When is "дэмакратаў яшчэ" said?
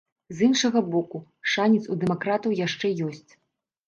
2.05-2.87